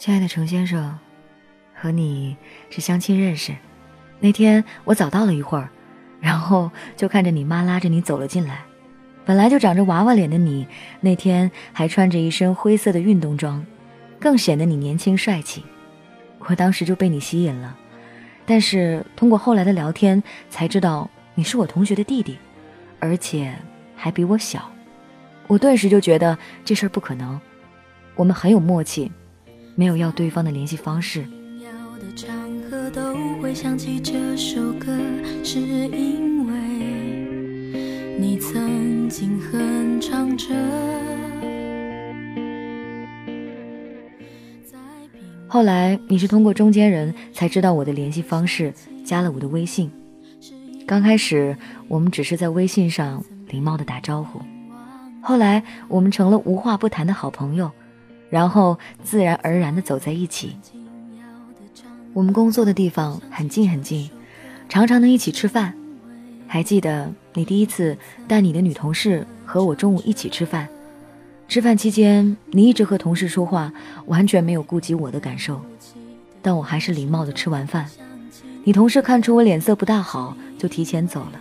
[0.00, 0.98] 亲爱的程先生，
[1.74, 2.34] 和你
[2.70, 3.54] 是相亲认识。
[4.18, 5.68] 那天我早到了一会儿，
[6.22, 8.64] 然后就看着你妈拉着你走了进来。
[9.26, 10.66] 本来就长着娃娃脸的你，
[11.02, 13.62] 那天还穿着一身灰色的运动装，
[14.18, 15.62] 更显得你年轻帅气。
[16.38, 17.76] 我当时就被你吸引了，
[18.46, 22.38] 但是通过后来的聊天才知道你是我同学的弟弟，
[23.00, 23.54] 而且
[23.94, 24.72] 还比我小。
[25.46, 27.38] 我顿时就觉得这事儿不可能，
[28.14, 29.12] 我们很有默契。
[29.74, 31.24] 没有要对方的联系方式。
[45.48, 48.72] 后来你是通过中间人才知道我的联系方式，
[49.04, 49.90] 加了我的微信。
[50.86, 51.56] 刚开始
[51.88, 54.40] 我们只是在微信上礼貌的打招呼，
[55.20, 57.70] 后来我们成了无话不谈的好朋友。
[58.30, 60.56] 然后自然而然地走在一起。
[62.14, 64.08] 我们工作的地方很近很近，
[64.68, 65.74] 常常能一起吃饭。
[66.46, 70.68] 还记得你第一次带你的女同事和我中午一起吃饭，
[71.46, 73.72] 吃饭期间你一直和同事说话，
[74.06, 75.60] 完全没有顾及我的感受。
[76.42, 77.88] 但我还是礼貌地吃完饭。
[78.64, 81.40] 你同事看出我脸色不大好，就提前走了。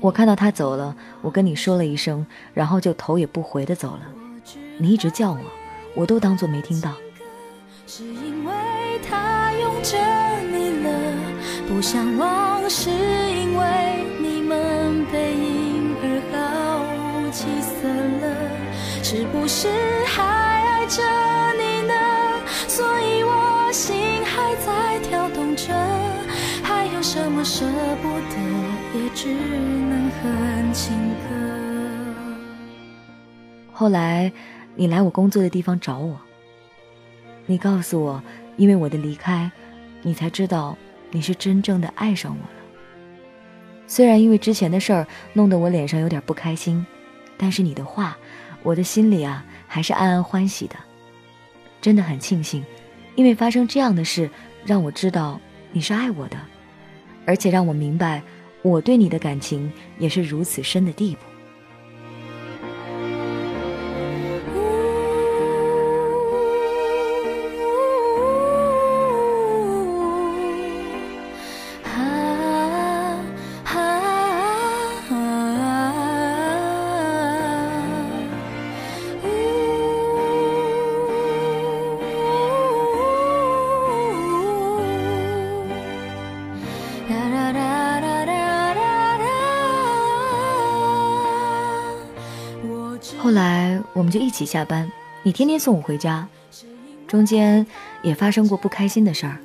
[0.00, 4.02] 我看到他走了，我跟你说了一声，然后就头也不回地走了。
[4.76, 5.38] 你一直叫我，
[5.94, 6.92] 我都当作没听到。
[7.86, 8.52] 是因为
[9.08, 9.96] 他拥着
[10.50, 10.90] 你了，
[11.68, 16.36] 不想忘，是因为你们背影而毫
[17.22, 17.86] 无起色
[18.20, 18.26] 了，
[19.04, 19.68] 是不是
[20.06, 21.02] 还爱着
[21.56, 21.94] 你呢？
[22.66, 25.72] 所以我心还在跳动着，
[26.64, 27.64] 还有什么舍
[28.02, 28.36] 不得，
[28.98, 31.28] 也只能哼情歌。
[33.72, 34.32] 后来。
[34.76, 36.20] 你来我工作的地方找我。
[37.46, 38.22] 你告诉我，
[38.56, 39.50] 因为我的离开，
[40.02, 40.76] 你才知道
[41.10, 42.60] 你是真正的爱上我了。
[43.86, 46.84] 虽然因为之前的事儿弄得我脸上有点不开心，
[47.36, 48.16] 但是你的话，
[48.62, 50.74] 我的心里啊还是暗暗欢喜的。
[51.80, 52.64] 真的很庆幸，
[53.14, 54.30] 因为发生这样的事，
[54.64, 55.38] 让我知道
[55.70, 56.38] 你是爱我的，
[57.26, 58.22] 而且让我明白
[58.62, 61.20] 我对你的感情也是如此深的地步。
[93.18, 94.90] 后来我们就一起下班，
[95.22, 96.26] 你天天送我回家，
[97.06, 97.66] 中间
[98.02, 99.38] 也发生过不开心的事儿，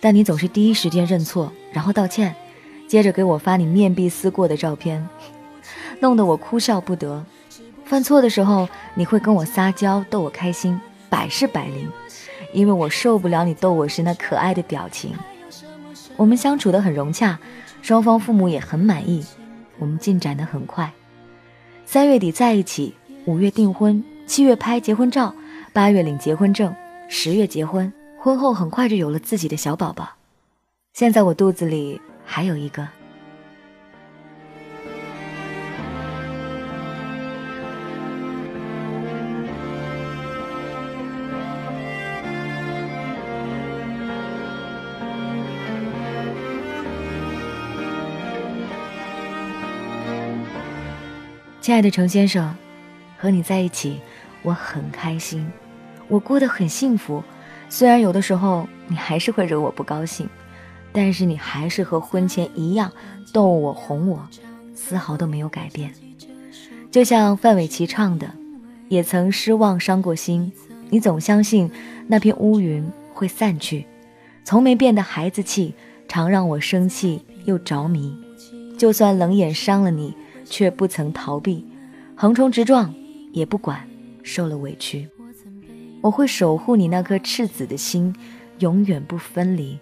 [0.00, 2.34] 但你总是第一时间认错，然后道歉，
[2.86, 5.06] 接着给我发你面壁思过的照片，
[6.00, 7.24] 弄得我哭笑不得。
[7.84, 11.88] 犯错的时候你会跟我撒娇逗我开心，百试百灵，
[12.52, 15.14] 因为我受不了你逗我时那可爱的表情。
[16.16, 17.38] 我们相处得很融洽，
[17.80, 19.24] 双方父母也很满意，
[19.78, 20.92] 我们进展得很快，
[21.84, 22.94] 三月底在一起。
[23.24, 25.32] 五月订婚，七月拍结婚照，
[25.72, 26.74] 八月领结婚证，
[27.08, 27.92] 十月结婚。
[28.18, 30.08] 婚后很快就有了自己的小宝宝，
[30.92, 32.88] 现在我肚子里还有一个。
[51.62, 52.52] 亲爱的程先生。
[53.16, 54.00] 和你在一起，
[54.42, 55.48] 我很开心，
[56.08, 57.22] 我过得很幸福。
[57.68, 60.28] 虽然有的时候你还是会惹我不高兴，
[60.90, 62.90] 但是你还是和婚前一样
[63.32, 64.28] 逗我哄我，
[64.74, 65.94] 丝毫都没有改变。
[66.90, 68.28] 就像范玮琪唱的
[68.90, 70.50] ：“也曾失望伤过心，
[70.90, 71.70] 你总相信
[72.08, 72.84] 那片乌云
[73.14, 73.86] 会散去，
[74.42, 75.76] 从没变得孩子气，
[76.08, 78.18] 常让我生气又着迷。
[78.76, 80.12] 就算冷眼伤了你，
[80.52, 81.64] 却不曾逃避，
[82.14, 82.94] 横冲直撞。”
[83.32, 83.88] 也不管
[84.22, 85.08] 受了委屈，
[86.02, 88.14] 我会守护你那颗赤子的心，
[88.58, 89.78] 永远不分离。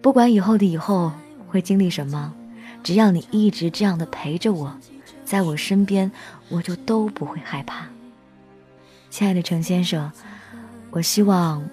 [0.00, 1.10] 不管以后的以后
[1.48, 2.32] 会经历什么，
[2.84, 4.78] 只要你一直这样的陪着我，
[5.24, 6.12] 在我身边，
[6.50, 7.88] 我就都不会害怕。
[9.10, 10.12] 亲爱的程先生，
[10.92, 11.68] 我希望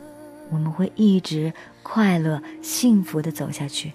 [0.50, 1.53] 我们会一直
[1.83, 3.91] 快乐幸福的走下去。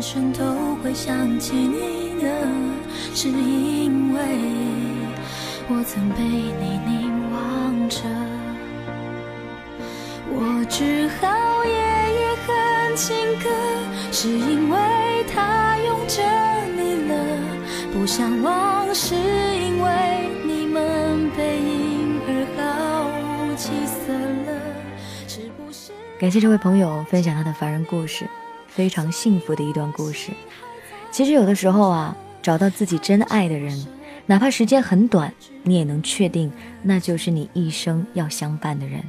[0.00, 2.28] 生都会想起你的
[3.14, 4.20] 是因为
[5.68, 7.88] 我曾被你凝望。
[7.88, 8.00] 着。
[10.28, 13.48] 我只好夜夜哼情歌，
[14.10, 14.76] 是因为
[15.32, 16.22] 他拥着
[16.74, 17.14] 你了。
[17.92, 22.64] 不想忘，是因为你们背影而毫
[23.46, 24.60] 无起色了。
[25.28, 25.92] 是不是？
[26.18, 28.28] 感谢这位朋友分享他的凡人故事，
[28.76, 30.30] 非常幸福的一段故事。
[31.10, 33.86] 其实有的时候啊，找到自己真爱的人，
[34.26, 35.32] 哪怕时间很短，
[35.62, 36.52] 你也能确定
[36.82, 39.02] 那就是你一生要相伴的人。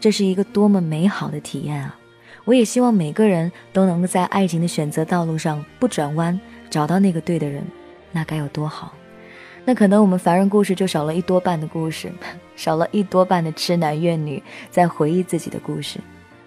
[0.00, 1.98] 这是一个多么美好的体验啊！
[2.46, 7.62] 我也希望每个人都能够在爱情的选择道路上不转弯，找到那个对的人，
[8.12, 8.94] 那该有多好！
[9.66, 12.10] 那可能我们凡人故事就少了一多半的故事，
[12.56, 16.00] 少了一多半的痴男怨女在回忆自己的故事。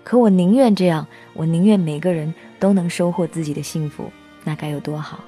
[0.06, 4.06] 可我宁愿这样，我宁愿每个人都能收获自己的幸福。
[4.44, 5.26] 那该有多好！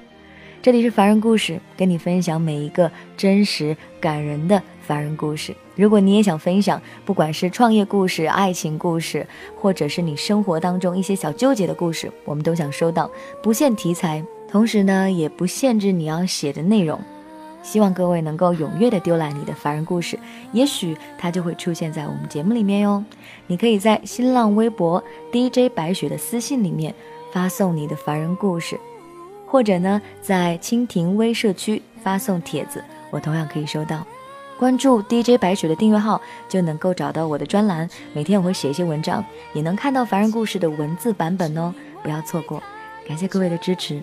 [0.62, 5.52] 这里是凡人故事，跟你分享每一个真实感人的凡人故事。
[5.74, 9.26] 如果你也想分享，不管是创业故事、爱情故事，
[9.56, 13.10] 或者是你生活当中一些小纠结的故事，我们都想收到，
[13.42, 17.00] 不限题材，同时呢，也不限制你要写的内容。
[17.62, 20.18] 希望各位能够踊跃的丢来你的凡人故事，
[20.52, 23.04] 也许它就会出现在我们节目里面哟。
[23.46, 25.02] 你可以在新浪微博
[25.32, 26.94] DJ 白雪的私信里面
[27.32, 28.78] 发送你的凡人故事。
[29.46, 34.06] 或者呢，在蜻蜓微社区发送帖子，我同样可以收到。
[34.58, 37.88] 关注 DJ 白雪的订阅号，就能够找到我的专栏。
[38.12, 41.72] 每天我会写一些文章，也能看到凡人故事的文字版本哦，
[42.02, 42.62] 不要错过。
[43.06, 44.02] 感谢各位的支持，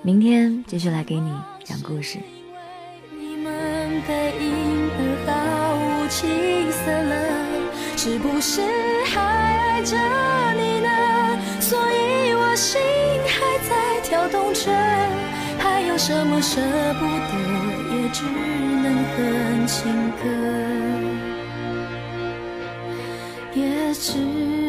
[0.00, 1.30] 明天继续来给你
[1.64, 2.18] 讲故事。
[6.08, 7.14] 气散了，
[7.96, 8.60] 是不是
[9.06, 9.96] 还爱着
[10.56, 10.88] 你呢？
[11.60, 12.80] 所以我心
[13.26, 14.70] 还在跳动着，
[15.58, 16.60] 还有什么舍
[16.94, 17.32] 不得，
[17.96, 18.24] 也只
[18.82, 18.86] 能
[19.16, 20.24] 哼情歌，
[23.54, 24.65] 也只。